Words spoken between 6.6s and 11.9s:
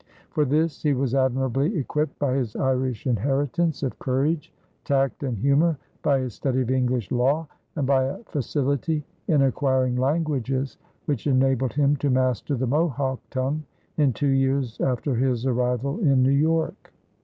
of English law, and by a facility in acquiring languages which enabled